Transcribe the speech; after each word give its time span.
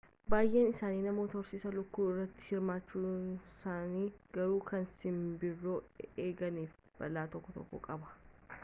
baay'een 0.33 0.69
isaanii 0.69 1.01
namoota 1.07 1.35
horsiisa 1.39 1.73
lukkuu 1.75 2.05
irratti 2.13 2.47
hirmaachisaniiru 2.47 4.25
garuu 4.39 4.57
kan 4.71 4.89
simbirroo 5.01 5.79
eeganiif 6.27 6.75
balaa 7.03 7.29
tokko 7.37 7.57
tokko 7.61 7.87
qaba 7.89 8.13